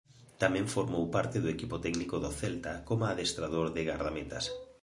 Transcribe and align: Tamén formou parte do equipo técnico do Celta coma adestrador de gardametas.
Tamén 0.41 0.71
formou 0.75 1.03
parte 1.15 1.37
do 1.41 1.49
equipo 1.55 1.75
técnico 1.85 2.15
do 2.23 2.31
Celta 2.39 2.73
coma 2.87 3.07
adestrador 3.13 3.67
de 3.75 3.81
gardametas. 3.89 4.45